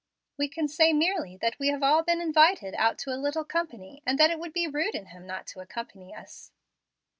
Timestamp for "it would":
4.31-4.51